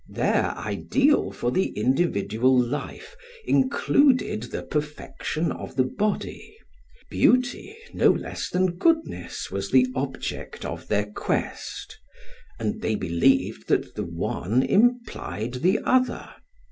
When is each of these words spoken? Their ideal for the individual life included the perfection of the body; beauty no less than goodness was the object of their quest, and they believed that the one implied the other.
Their 0.09 0.57
ideal 0.57 1.29
for 1.31 1.51
the 1.51 1.67
individual 1.77 2.59
life 2.59 3.15
included 3.45 4.41
the 4.49 4.63
perfection 4.63 5.51
of 5.51 5.75
the 5.75 5.83
body; 5.83 6.57
beauty 7.11 7.77
no 7.93 8.09
less 8.09 8.49
than 8.49 8.77
goodness 8.77 9.51
was 9.51 9.69
the 9.69 9.85
object 9.93 10.65
of 10.65 10.87
their 10.87 11.05
quest, 11.05 11.99
and 12.57 12.81
they 12.81 12.95
believed 12.95 13.67
that 13.67 13.93
the 13.93 14.03
one 14.07 14.63
implied 14.63 15.53
the 15.61 15.77
other. 15.83 16.33